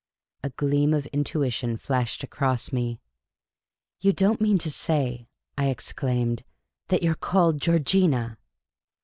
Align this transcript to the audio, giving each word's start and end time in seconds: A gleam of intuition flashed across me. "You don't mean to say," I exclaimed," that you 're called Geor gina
A 0.43 0.49
gleam 0.49 0.95
of 0.95 1.05
intuition 1.13 1.77
flashed 1.77 2.23
across 2.23 2.73
me. 2.73 2.99
"You 3.99 4.13
don't 4.13 4.41
mean 4.41 4.57
to 4.57 4.71
say," 4.71 5.27
I 5.59 5.67
exclaimed," 5.69 6.41
that 6.87 7.03
you 7.03 7.11
're 7.11 7.13
called 7.13 7.59
Geor 7.59 7.83
gina 7.85 8.39